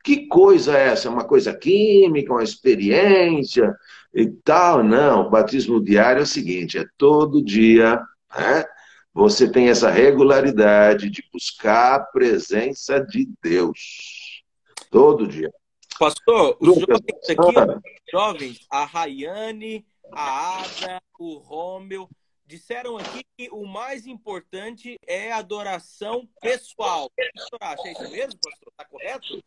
Que 0.04 0.26
coisa 0.28 0.76
é 0.76 0.88
essa? 0.88 1.08
É 1.08 1.12
uma 1.12 1.26
coisa 1.26 1.54
química, 1.54 2.34
uma 2.34 2.44
experiência? 2.44 3.76
e 4.14 4.30
tal. 4.30 4.84
Não, 4.84 5.28
o 5.28 5.30
batismo 5.30 5.84
diário 5.84 6.20
é 6.20 6.24
o 6.24 6.28
seguinte: 6.28 6.78
é 6.78 6.86
todo 6.98 7.44
dia, 7.44 8.00
né? 8.36 8.66
Você 9.14 9.52
tem 9.52 9.70
essa 9.70 9.90
regularidade 9.90 11.10
de 11.10 11.24
buscar 11.32 11.96
a 11.96 12.00
presença 12.00 13.00
de 13.00 13.30
Deus. 13.42 14.44
Todo 14.90 15.28
dia. 15.28 15.52
Pastor, 16.00 16.58
os 16.60 16.76
jovens 16.76 17.30
aqui, 17.30 17.82
jovens, 18.12 18.60
a 18.72 18.86
Rayane, 18.86 19.86
a 20.12 20.62
Ada, 20.62 21.02
o 21.20 21.38
Rômeo, 21.38 22.10
disseram 22.46 22.98
aqui 22.98 23.24
que 23.38 23.50
o 23.52 23.66
mais 23.66 24.06
importante 24.06 24.98
é 25.08 25.32
a 25.32 25.38
adoração 25.38 26.28
pessoal. 26.42 27.06
O 27.06 27.10
que 27.10 27.40
o 27.40 27.42
senhor 27.42 27.60
acha? 27.62 27.88
É 27.88 27.92
isso 27.92 28.12
mesmo, 28.12 28.40
pastor? 28.42 28.72
Está 28.72 28.86
correto? 28.86 29.44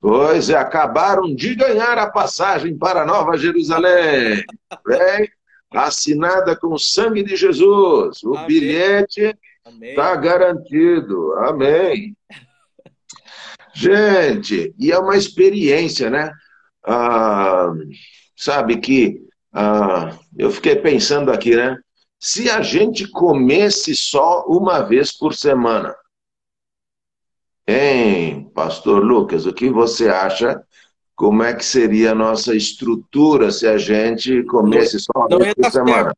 Pois 0.00 0.50
é, 0.50 0.56
acabaram 0.56 1.34
de 1.34 1.54
ganhar 1.54 1.98
a 1.98 2.10
passagem 2.10 2.76
para 2.76 3.04
Nova 3.04 3.36
Jerusalém. 3.36 4.44
Bem, 4.86 5.30
assinada 5.72 6.56
com 6.56 6.68
o 6.68 6.78
sangue 6.78 7.22
de 7.22 7.36
Jesus. 7.36 8.22
O 8.22 8.34
Amém. 8.34 8.46
bilhete 8.46 9.36
está 9.82 10.16
garantido. 10.16 11.34
Amém. 11.34 12.16
Gente, 13.74 14.74
e 14.78 14.90
é 14.90 14.98
uma 14.98 15.16
experiência, 15.16 16.08
né? 16.08 16.32
Ah, 16.82 17.72
sabe 18.34 18.78
que 18.78 19.20
ah, 19.52 20.16
eu 20.38 20.50
fiquei 20.50 20.76
pensando 20.76 21.30
aqui, 21.30 21.54
né? 21.54 21.78
Se 22.18 22.48
a 22.50 22.62
gente 22.62 23.06
comesse 23.08 23.94
só 23.94 24.44
uma 24.46 24.80
vez 24.80 25.16
por 25.16 25.34
semana, 25.34 25.94
hein, 27.66 28.50
Pastor 28.54 29.02
Lucas, 29.04 29.46
o 29.46 29.52
que 29.52 29.70
você 29.70 30.08
acha? 30.08 30.62
Como 31.14 31.42
é 31.42 31.54
que 31.54 31.64
seria 31.64 32.12
a 32.12 32.14
nossa 32.14 32.54
estrutura 32.54 33.50
se 33.50 33.66
a 33.66 33.78
gente 33.78 34.42
comesse 34.44 34.98
só 35.00 35.12
uma 35.16 35.38
vez 35.38 35.54
por 35.54 35.70
semana? 35.70 36.14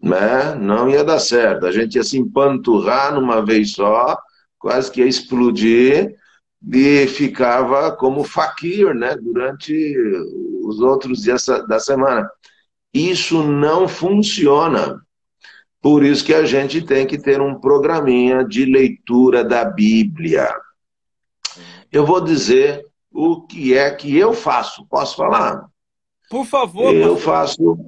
Né? 0.00 0.54
Não 0.54 0.88
ia 0.88 1.02
dar 1.02 1.18
certo. 1.18 1.66
A 1.66 1.72
gente 1.72 1.96
ia 1.96 2.04
se 2.04 2.18
empanturrar 2.18 3.14
numa 3.14 3.44
vez 3.44 3.72
só 3.72 4.16
quase 4.58 4.90
que 4.90 5.00
ia 5.00 5.06
explodir 5.06 6.16
e 6.72 7.06
ficava 7.06 7.92
como 7.92 8.24
fakir, 8.24 8.94
né, 8.94 9.16
durante 9.16 9.96
os 10.64 10.80
outros 10.80 11.22
dias 11.22 11.46
da 11.68 11.78
semana. 11.78 12.28
Isso 12.92 13.42
não 13.42 13.86
funciona. 13.86 15.00
Por 15.80 16.04
isso 16.04 16.24
que 16.24 16.34
a 16.34 16.44
gente 16.44 16.82
tem 16.82 17.06
que 17.06 17.18
ter 17.18 17.40
um 17.40 17.58
programinha 17.60 18.44
de 18.44 18.64
leitura 18.64 19.44
da 19.44 19.64
Bíblia. 19.64 20.52
Eu 21.90 22.04
vou 22.04 22.20
dizer 22.20 22.84
o 23.10 23.42
que 23.42 23.74
é 23.76 23.90
que 23.90 24.16
eu 24.16 24.32
faço. 24.32 24.86
Posso 24.86 25.16
falar? 25.16 25.66
Por 26.28 26.44
favor. 26.44 26.94
Eu 26.94 27.16
faço 27.16 27.78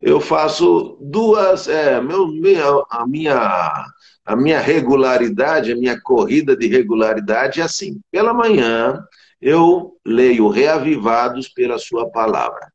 eu 0.00 0.20
faço 0.20 0.98
duas. 1.00 1.68
É, 1.68 2.00
meu, 2.00 2.28
minha, 2.28 2.64
a, 2.90 3.06
minha, 3.06 3.86
a 4.24 4.36
minha 4.36 4.60
regularidade, 4.60 5.72
a 5.72 5.76
minha 5.76 6.00
corrida 6.00 6.56
de 6.56 6.66
regularidade 6.66 7.60
é 7.60 7.64
assim: 7.64 8.00
pela 8.10 8.34
manhã 8.34 9.02
eu 9.40 9.96
leio 10.04 10.48
Reavivados 10.48 11.48
pela 11.48 11.78
Sua 11.78 12.10
palavra. 12.10 12.72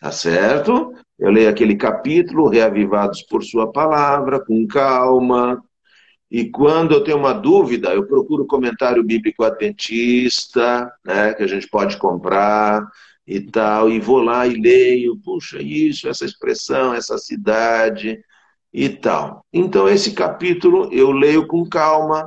Tá 0.00 0.10
certo? 0.10 0.94
Eu 1.18 1.30
leio 1.30 1.50
aquele 1.50 1.76
capítulo, 1.76 2.48
Reavivados 2.48 3.22
por 3.22 3.44
Sua 3.44 3.70
palavra, 3.70 4.40
com 4.40 4.66
calma. 4.66 5.62
E 6.30 6.48
quando 6.48 6.92
eu 6.94 7.04
tenho 7.04 7.18
uma 7.18 7.34
dúvida, 7.34 7.92
eu 7.92 8.06
procuro 8.06 8.46
comentário 8.46 9.04
bíblico 9.04 9.44
adventista, 9.44 10.90
né, 11.04 11.34
que 11.34 11.42
a 11.42 11.46
gente 11.46 11.68
pode 11.68 11.98
comprar 11.98 12.86
e 13.26 13.40
tal, 13.40 13.90
e 13.90 14.00
vou 14.00 14.22
lá 14.22 14.46
e 14.46 14.54
leio, 14.54 15.18
puxa, 15.24 15.60
isso, 15.60 16.08
essa 16.08 16.24
expressão, 16.24 16.94
essa 16.94 17.18
cidade 17.18 18.18
e 18.72 18.88
tal. 18.88 19.44
Então, 19.52 19.88
esse 19.88 20.12
capítulo 20.14 20.88
eu 20.92 21.10
leio 21.10 21.46
com 21.46 21.68
calma 21.68 22.26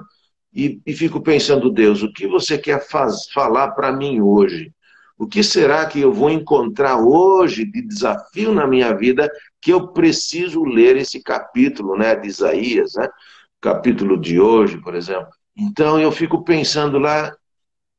e, 0.53 0.81
e 0.85 0.93
fico 0.93 1.21
pensando, 1.21 1.71
Deus, 1.71 2.03
o 2.03 2.11
que 2.13 2.27
você 2.27 2.57
quer 2.57 2.87
faz, 2.87 3.29
falar 3.31 3.71
para 3.71 3.91
mim 3.91 4.21
hoje? 4.21 4.71
O 5.17 5.27
que 5.27 5.43
será 5.43 5.85
que 5.85 5.99
eu 5.99 6.11
vou 6.11 6.29
encontrar 6.29 6.97
hoje 6.97 7.65
de 7.65 7.81
desafio 7.81 8.53
na 8.53 8.67
minha 8.67 8.93
vida 8.95 9.29
que 9.61 9.71
eu 9.71 9.87
preciso 9.89 10.63
ler 10.63 10.97
esse 10.97 11.21
capítulo, 11.21 11.97
né, 11.97 12.15
de 12.15 12.27
Isaías, 12.27 12.93
né? 12.95 13.07
Capítulo 13.61 14.19
de 14.19 14.39
hoje, 14.39 14.77
por 14.81 14.95
exemplo. 14.95 15.29
Então 15.55 15.99
eu 15.99 16.11
fico 16.11 16.43
pensando 16.43 16.97
lá 16.97 17.33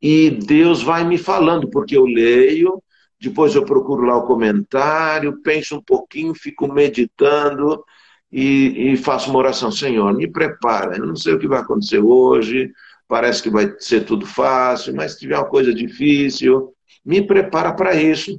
e 0.03 0.31
Deus 0.31 0.83
vai 0.83 1.05
me 1.05 1.17
falando, 1.17 1.71
porque 1.71 1.97
eu 1.97 2.05
leio, 2.05 2.83
depois 3.19 3.55
eu 3.55 3.65
procuro 3.65 4.03
lá 4.05 4.17
o 4.17 4.27
comentário, 4.27 5.41
penso 5.43 5.77
um 5.77 5.83
pouquinho, 5.83 6.35
fico 6.35 6.71
meditando 6.71 7.83
e, 8.31 8.93
e, 8.93 8.97
faço 8.99 9.31
uma 9.31 9.39
oração. 9.39 9.73
Senhor, 9.73 10.13
me 10.13 10.31
prepara. 10.31 10.99
Eu 10.99 11.07
não 11.07 11.17
sei 11.17 11.33
o 11.33 11.39
que 11.39 11.49
vai 11.49 11.61
acontecer 11.61 12.01
hoje, 12.01 12.71
parece 13.09 13.43
que 13.43 13.49
vai 13.49 13.75
ser 13.79 14.05
tudo 14.05 14.27
fácil, 14.27 14.95
mas 14.95 15.13
se 15.13 15.21
tiver 15.21 15.39
uma 15.39 15.49
coisa 15.49 15.73
difícil, 15.73 16.74
me 17.05 17.27
prepara 17.27 17.73
para 17.73 17.95
isso. 17.95 18.39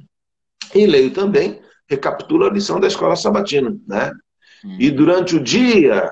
E 0.73 0.85
leio 0.85 1.11
também, 1.11 1.61
recapitulo 1.87 2.45
a 2.45 2.49
lição 2.49 2.79
da 2.79 2.87
escola 2.87 3.15
sabatina, 3.15 3.77
né? 3.87 4.11
Hum. 4.63 4.77
E 4.79 4.89
durante 4.89 5.35
o 5.35 5.43
dia, 5.43 6.11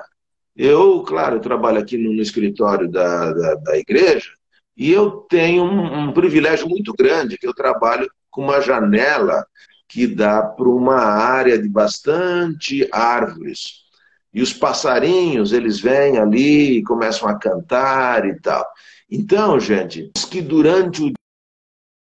eu, 0.56 1.02
claro, 1.02 1.36
eu 1.36 1.40
trabalho 1.40 1.78
aqui 1.78 1.98
no, 1.98 2.12
no 2.12 2.22
escritório 2.22 2.88
da, 2.88 3.32
da, 3.32 3.54
da, 3.56 3.78
igreja, 3.78 4.30
e 4.76 4.92
eu 4.92 5.10
tenho 5.28 5.64
um, 5.64 6.08
um 6.08 6.12
privilégio 6.12 6.68
muito 6.68 6.92
grande, 6.92 7.38
que 7.38 7.46
eu 7.46 7.54
trabalho 7.54 8.08
com 8.30 8.42
uma 8.42 8.60
janela 8.60 9.44
que 9.88 10.06
dá 10.06 10.42
para 10.42 10.68
uma 10.68 10.96
área 10.96 11.60
de 11.60 11.68
bastante 11.68 12.88
árvores. 12.92 13.84
E 14.32 14.42
os 14.42 14.52
passarinhos, 14.52 15.52
eles 15.52 15.78
vêm 15.78 16.18
ali 16.18 16.78
e 16.78 16.82
começam 16.82 17.28
a 17.28 17.38
cantar 17.38 18.26
e 18.26 18.40
tal. 18.40 18.66
Então, 19.08 19.60
gente, 19.60 20.10
que 20.28 20.42
durante 20.42 21.02
o 21.02 21.12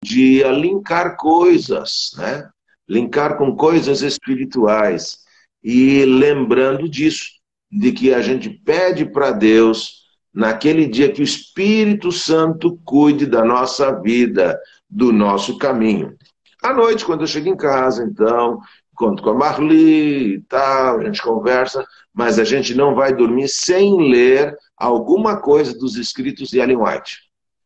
dia 0.08 0.52
linkar 0.52 1.17
coisas, 1.17 2.12
né? 2.17 2.50
Linkar 2.88 3.38
com 3.38 3.56
coisas 3.56 4.02
espirituais. 4.02 5.20
E 5.63 6.06
lembrando 6.06 6.88
disso, 6.88 7.26
de 7.70 7.91
que 7.91 8.13
a 8.13 8.22
gente 8.22 8.50
pede 8.50 9.06
para 9.06 9.32
Deus, 9.32 10.06
naquele 10.34 10.88
dia 10.88 11.12
que 11.12 11.22
o 11.22 11.24
Espírito 11.24 12.12
Santo 12.12 12.80
cuide 12.86 13.26
da 13.26 13.43
nossa 13.43 13.91
vida, 14.02 14.58
do 14.89 15.12
nosso 15.12 15.58
caminho. 15.58 16.15
À 16.63 16.74
noite, 16.74 17.06
quando 17.06 17.22
eu 17.22 17.28
chego 17.28 17.50
em 17.50 17.58
casa, 17.58 18.04
então, 18.04 18.60
conto 18.96 19.22
com 19.22 19.32
a 19.32 19.34
Marli 19.34 20.36
e 20.36 20.41
tal, 20.43 21.00
a 21.00 21.04
gente 21.04 21.22
conversa, 21.22 21.86
mas 22.13 22.39
a 22.39 22.43
gente 22.43 22.74
não 22.74 22.96
vai 22.96 23.13
dormir 23.13 23.48
sem 23.50 24.10
ler 24.10 24.56
alguma 24.78 25.41
coisa 25.41 25.78
dos 25.78 25.98
escritos 25.98 26.50
de 26.50 26.60
Ellen 26.60 26.78
White. 26.78 27.17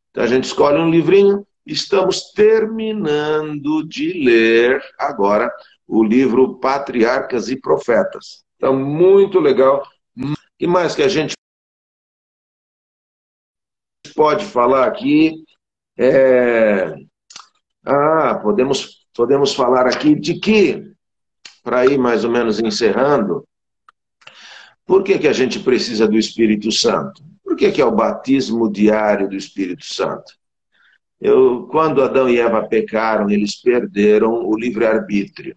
Então 0.10 0.24
a 0.24 0.28
gente 0.28 0.46
escolhe 0.46 0.78
um 0.78 0.90
livrinho, 0.90 1.46
estamos 1.66 2.32
terminando 2.32 3.88
de 3.88 4.24
ler 4.24 4.82
agora 4.98 5.52
o 5.88 6.04
livro 6.04 6.60
Patriarcas 6.60 7.50
e 7.50 7.60
Profetas. 7.60 8.44
Então, 8.56 8.76
muito 8.78 9.40
legal. 9.40 9.84
E 10.60 10.68
mais 10.68 10.96
que 10.96 11.04
a 11.04 11.08
gente 11.08 11.34
pode 14.16 14.46
falar 14.46 14.88
aqui 14.88 15.44
é, 15.98 16.96
ah, 17.86 18.36
podemos, 18.42 19.06
podemos 19.14 19.54
falar 19.54 19.88
aqui 19.88 20.16
de 20.16 20.40
que, 20.40 20.92
para 21.64 21.86
ir 21.86 21.98
mais 21.98 22.24
ou 22.24 22.32
menos 22.32 22.60
encerrando, 22.60 23.48
por 24.86 25.04
que, 25.04 25.20
que 25.20 25.28
a 25.28 25.34
gente 25.34 25.60
precisa 25.60 26.08
do 26.08 26.18
Espírito 26.18 26.72
Santo? 26.72 27.24
Por 27.44 27.56
que, 27.56 27.72
que 27.72 27.82
é 27.82 27.86
o 27.86 27.92
batismo 27.92 28.72
diário 28.72 29.30
do 29.30 29.36
Espírito 29.36 29.86
Santo? 29.86 30.34
Eu, 31.22 31.68
quando 31.70 32.02
Adão 32.02 32.28
e 32.28 32.40
Eva 32.40 32.68
pecaram, 32.68 33.30
eles 33.30 33.56
perderam 33.56 34.44
o 34.44 34.58
livre-arbítrio. 34.58 35.56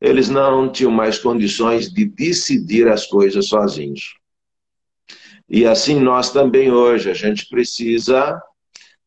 Eles 0.00 0.30
não 0.30 0.72
tinham 0.72 0.90
mais 0.90 1.18
condições 1.18 1.92
de 1.92 2.06
decidir 2.06 2.88
as 2.88 3.06
coisas 3.06 3.48
sozinhos. 3.48 4.14
E 5.46 5.66
assim 5.66 6.00
nós 6.00 6.32
também 6.32 6.72
hoje, 6.72 7.10
a 7.10 7.14
gente 7.14 7.46
precisa 7.48 8.40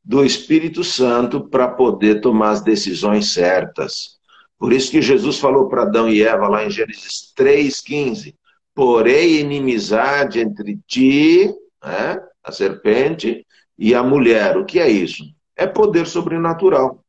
do 0.03 0.23
Espírito 0.23 0.83
Santo 0.83 1.49
para 1.49 1.67
poder 1.69 2.21
tomar 2.21 2.51
as 2.51 2.61
decisões 2.61 3.31
certas. 3.33 4.19
Por 4.59 4.71
isso 4.71 4.91
que 4.91 5.01
Jesus 5.01 5.39
falou 5.39 5.67
para 5.67 5.83
Adão 5.83 6.07
e 6.07 6.21
Eva 6.21 6.47
lá 6.47 6.63
em 6.63 6.69
Gênesis 6.69 7.33
3,15: 7.35 8.35
Porém, 8.75 9.39
inimizade 9.39 10.39
entre 10.39 10.79
ti, 10.85 11.51
né, 11.83 12.21
a 12.43 12.51
serpente, 12.51 13.45
e 13.77 13.95
a 13.95 14.03
mulher. 14.03 14.55
O 14.57 14.65
que 14.65 14.79
é 14.79 14.89
isso? 14.89 15.23
É 15.55 15.67
poder 15.67 16.07
sobrenatural. 16.07 17.03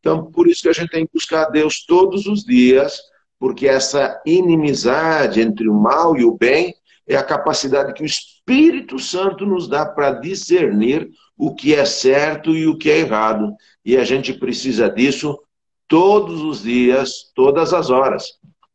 Então, 0.00 0.30
por 0.30 0.46
isso 0.46 0.62
que 0.62 0.68
a 0.68 0.72
gente 0.72 0.90
tem 0.90 1.06
que 1.06 1.12
buscar 1.14 1.46
Deus 1.46 1.84
todos 1.84 2.26
os 2.26 2.44
dias, 2.44 3.00
porque 3.38 3.66
essa 3.66 4.20
inimizade 4.24 5.40
entre 5.40 5.68
o 5.68 5.74
mal 5.74 6.16
e 6.16 6.24
o 6.24 6.36
bem 6.36 6.74
é 7.06 7.16
a 7.16 7.24
capacidade 7.24 7.92
que 7.92 8.02
o 8.02 8.06
Espírito 8.06 8.98
Santo 8.98 9.46
nos 9.46 9.68
dá 9.68 9.86
para 9.86 10.12
discernir 10.12 11.08
o 11.36 11.54
que 11.54 11.74
é 11.74 11.84
certo 11.84 12.54
e 12.54 12.66
o 12.66 12.76
que 12.76 12.90
é 12.90 12.98
errado. 12.98 13.54
E 13.84 13.96
a 13.96 14.04
gente 14.04 14.32
precisa 14.32 14.88
disso 14.88 15.38
todos 15.88 16.42
os 16.42 16.62
dias, 16.62 17.30
todas 17.34 17.72
as 17.72 17.90
horas. 17.90 18.24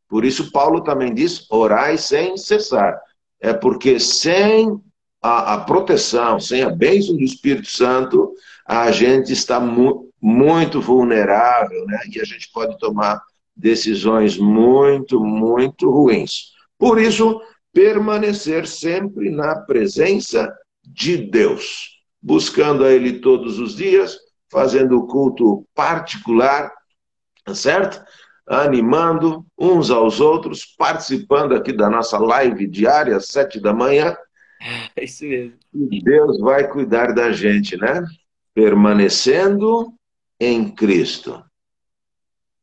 Por 0.08 0.26
isso, 0.26 0.52
Paulo 0.52 0.82
também 0.82 1.14
diz: 1.14 1.46
orai 1.50 1.98
sem 1.98 2.38
cessar. 2.38 3.00
É 3.40 3.54
porque 3.54 4.00
sem 4.00 4.80
a, 5.22 5.56
a 5.56 5.58
proteção, 5.62 6.40
sem 6.40 6.62
a 6.64 6.70
bênção 6.70 7.16
do 7.16 7.24
Espírito 7.24 7.70
Santo, 7.70 8.34
a 8.65 8.91
gente 8.91 9.32
está 9.34 9.60
mu 9.60 10.10
muito 10.21 10.80
vulnerável, 10.80 11.84
né? 11.88 12.00
E 12.13 12.21
a 12.21 12.24
gente 12.24 12.50
pode 12.54 12.78
tomar 12.78 13.19
decisões 13.56 14.38
muito, 14.38 15.19
muito 15.19 15.89
ruins. 15.89 16.52
Por 16.78 17.02
isso, 17.02 17.41
permanecer 17.74 18.67
sempre 18.67 19.32
na 19.32 19.56
presença 19.56 20.54
de 20.84 21.17
Deus, 21.17 22.00
buscando 22.21 22.86
a 22.86 22.91
Ele 22.91 23.19
todos 23.19 23.58
os 23.58 23.76
dias, 23.76 24.17
fazendo 24.52 24.97
o 24.97 25.08
culto 25.08 25.65
particular, 25.74 26.71
certo? 27.54 28.04
Animando 28.47 29.45
uns 29.58 29.89
aos 29.89 30.19
outros, 30.19 30.65
participando 30.78 31.56
aqui 31.56 31.71
da 31.71 31.89
nossa 31.89 32.17
live 32.17 32.67
diária, 32.67 33.15
às 33.15 33.28
sete 33.28 33.60
da 33.60 33.74
manhã. 33.74 34.15
É 34.95 35.04
isso 35.06 35.24
mesmo. 35.24 35.54
E 35.74 36.04
Deus 36.04 36.39
vai 36.39 36.67
cuidar 36.67 37.13
da 37.13 37.32
gente, 37.32 37.78
né? 37.78 38.04
Permanecendo 38.54 39.94
em 40.40 40.74
Cristo. 40.74 41.44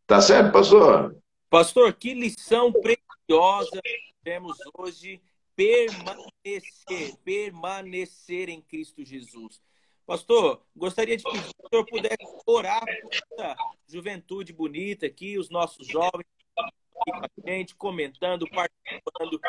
Tá 0.07 0.20
certo, 0.20 0.53
pastor? 0.53 1.16
Pastor, 1.51 1.92
que 1.94 2.14
lição 2.14 2.72
preciosa 2.72 3.81
temos 4.22 4.59
hoje 4.77 5.20
permanecer, 5.55 7.16
permanecer 7.24 8.48
em 8.48 8.61
Cristo 8.61 9.05
Jesus. 9.05 9.61
Pastor, 10.07 10.62
gostaria 10.74 11.16
de 11.16 11.22
pedir 11.22 11.42
que 11.42 11.48
o 11.48 11.68
senhor 11.68 11.85
pudesse 11.85 12.42
orar 12.46 12.85
por 13.03 13.11
essa 13.12 13.57
juventude 13.87 14.53
bonita 14.53 15.05
aqui, 15.05 15.37
os 15.37 15.51
nossos 15.51 15.87
jovens 15.87 16.27
aqui 16.57 16.70
com 16.92 17.14
a 17.14 17.29
gente, 17.46 17.74
comentando, 17.74 18.48
participando. 18.48 19.40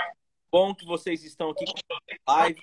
Bom 0.51 0.73
que 0.73 0.85
vocês 0.85 1.23
estão 1.23 1.51
aqui 1.51 1.65
com 1.65 1.73
a 2.27 2.33
live. 2.33 2.59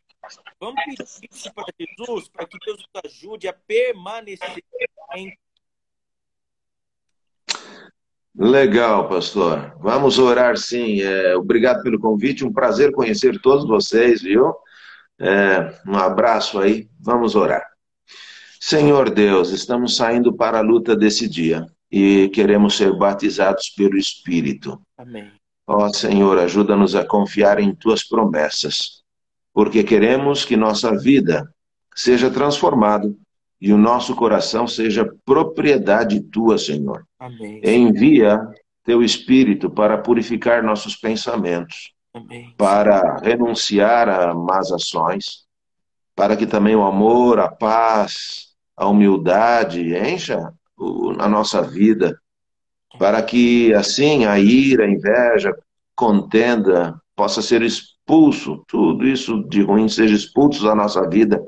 Vamos 0.60 0.82
pedir 1.20 1.52
para 1.52 1.64
Jesus, 1.78 2.28
para 2.28 2.46
que 2.46 2.58
Deus 2.64 2.78
nos 2.78 3.02
ajude 3.04 3.46
a 3.46 3.52
permanecer 3.52 4.64
em 5.14 5.36
Legal, 8.38 9.08
pastor. 9.08 9.74
Vamos 9.80 10.18
orar 10.18 10.58
sim. 10.58 11.00
É, 11.00 11.34
obrigado 11.36 11.82
pelo 11.82 11.98
convite, 11.98 12.44
um 12.44 12.52
prazer 12.52 12.92
conhecer 12.92 13.40
todos 13.40 13.66
vocês, 13.66 14.20
viu? 14.20 14.54
É, 15.18 15.80
um 15.86 15.96
abraço 15.96 16.58
aí. 16.58 16.86
Vamos 17.00 17.34
orar. 17.34 17.64
Senhor 18.60 19.08
Deus, 19.08 19.50
estamos 19.50 19.96
saindo 19.96 20.34
para 20.34 20.58
a 20.58 20.62
luta 20.62 20.94
desse 20.94 21.26
dia 21.26 21.64
e 21.90 22.28
queremos 22.28 22.76
ser 22.76 22.92
batizados 22.98 23.70
pelo 23.70 23.96
Espírito. 23.96 24.82
Amém. 24.98 25.32
Ó 25.66 25.88
Senhor, 25.88 26.38
ajuda-nos 26.38 26.94
a 26.94 27.04
confiar 27.04 27.58
em 27.58 27.74
tuas 27.74 28.06
promessas, 28.06 29.02
porque 29.52 29.82
queremos 29.82 30.44
que 30.44 30.56
nossa 30.56 30.96
vida 30.96 31.52
seja 31.94 32.30
transformada 32.30 33.12
e 33.60 33.72
o 33.72 33.78
nosso 33.78 34.14
coração 34.14 34.68
seja 34.68 35.10
propriedade 35.24 36.20
tua, 36.20 36.58
Senhor. 36.58 37.06
Amém. 37.18 37.60
Envia 37.64 38.40
teu 38.84 39.02
Espírito 39.02 39.68
para 39.68 39.98
purificar 39.98 40.62
nossos 40.62 40.94
pensamentos, 40.94 41.92
Amém. 42.14 42.54
para 42.56 43.16
renunciar 43.16 44.08
a 44.08 44.32
más 44.34 44.70
ações, 44.70 45.46
para 46.14 46.36
que 46.36 46.46
também 46.46 46.76
o 46.76 46.84
amor, 46.84 47.40
a 47.40 47.48
paz, 47.48 48.54
a 48.76 48.86
humildade 48.86 49.96
encha 49.96 50.52
a 51.18 51.28
nossa 51.28 51.62
vida, 51.62 52.16
para 52.98 53.22
que 53.22 53.72
assim 53.74 54.24
a 54.24 54.38
ira, 54.38 54.84
a 54.84 54.90
inveja, 54.90 55.56
contenda 55.94 57.00
possa 57.14 57.40
ser 57.40 57.62
expulso, 57.62 58.64
tudo 58.68 59.06
isso 59.06 59.42
de 59.48 59.62
ruim 59.62 59.88
seja 59.88 60.14
expulso 60.14 60.62
da 60.64 60.74
nossa 60.74 61.08
vida 61.08 61.42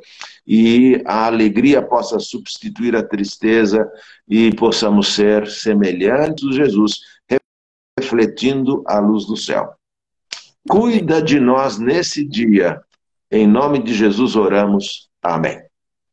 e 0.46 1.03
a 1.07 1.27
alegria 1.27 1.83
possa 1.83 2.18
substituir 2.18 2.96
a 2.96 3.03
tristeza 3.03 3.87
e 4.27 4.55
possamos 4.55 5.14
ser 5.14 5.46
semelhantes 5.46 6.48
a 6.48 6.53
Jesus, 6.53 7.01
refletindo 7.98 8.83
a 8.87 8.98
luz 8.98 9.27
do 9.27 9.37
céu. 9.37 9.74
Cuida 10.68 11.20
de 11.20 11.38
nós 11.38 11.79
nesse 11.79 12.24
dia. 12.24 12.81
Em 13.31 13.46
nome 13.46 13.83
de 13.83 13.92
Jesus 13.92 14.37
oramos. 14.37 15.11
Amém. 15.22 15.61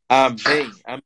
Amém. 0.08 0.70
Amém. 0.84 1.05